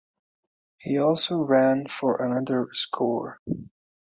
[0.79, 3.39] He also ran for another score.